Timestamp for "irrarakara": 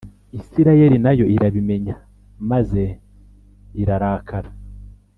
3.81-4.49